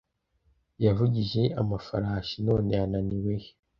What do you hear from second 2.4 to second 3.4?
none yananiwe